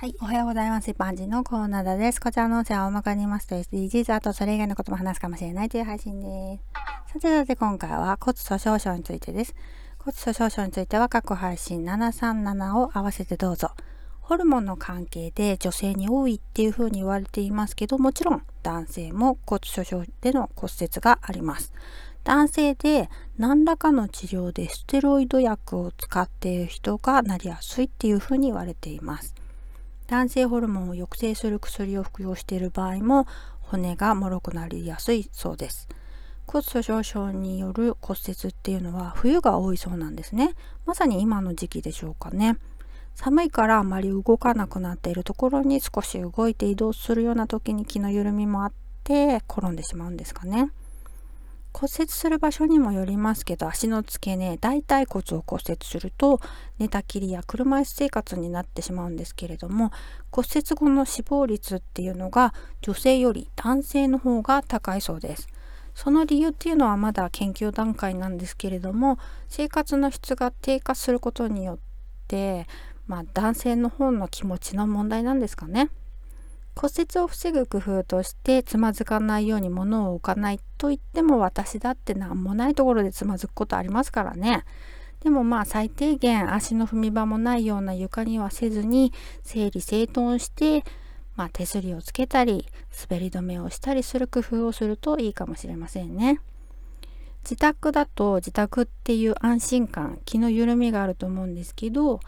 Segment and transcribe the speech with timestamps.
[0.00, 0.90] はい、おはようございます。
[0.90, 2.22] 一般人のコーナーです。
[2.22, 6.58] こちらの音声は大まかに言いますと SDGs、あとそれ以外のことも話すかもしれないという配信で
[7.06, 7.12] す。
[7.12, 9.54] さてさて今回は骨粗鬆症についてです。
[9.98, 13.72] 骨粗鬆症については各配信737を合わせてどうぞ。
[14.22, 21.74] ホルモンの関係で女性に多いっていうふうに言われていますけど、もちろん男性も骨粗鬆での骨折があります。
[22.24, 29.34] 男性で何らかの治療でステロイド薬を使っている人がなりやすいっていうふうに言われています。
[30.10, 33.28] 男性ホルモンを抑制する薬を服用している場合も
[33.60, 35.88] 骨が脆くなりやすいそうです。
[36.48, 40.56] 骨粗鬆症による骨折っていうのは冬が多いそうなんですね。
[40.84, 42.56] まさに今の時期でしょうかね。
[43.14, 48.72] 寒いからあまり動かなくなっているところに少し動いて移動するような時に気の緩みもあっ
[49.04, 50.72] て転んでしまうんですかね。
[51.72, 56.40] 骨折する場所にもよりますけど足の付け根大腿骨を骨折すると
[56.78, 59.90] 寝たきりや車椅子生活になってしまうんですけれども
[60.30, 65.48] 骨折後の死亡率っていうのが女性より男性の方が高いそうです。
[65.94, 71.78] その理由っていうのはまだ研究段階なんですけれども生活の質が低下することによっ
[72.28, 72.66] て、
[73.06, 75.90] まあ、男性の方の気持ちの問題なんですかね。
[76.80, 84.64] 骨折を防ぐ工夫としてつまずかないように物を置かないと言っても私だって何もないところでつまずくことありますからね。
[85.22, 90.82] でもまあ最低限足の踏み場もないような床にはせずに整理整頓して、
[91.36, 92.66] まあ、手すりをつけたり
[93.10, 96.40] 滑り止めをしたりする工夫をするといいかもしれませんね。
[97.42, 102.20] 自宅だと自宅っていう安心感気の緩みがあると思うんですけど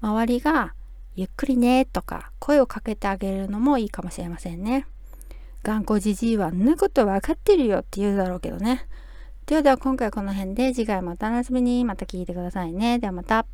[0.00, 0.74] 周りが
[1.20, 4.86] ゆっくりねとか声をかけてあげるのもいいかもしれませんね。
[5.62, 8.86] 頑固じじいはんなこと分かってるよって言うだろうけどね。
[9.44, 12.98] ではでは今回はこの辺で次回またお楽しみにまた聞いてくださいね。
[12.98, 13.44] ではまた。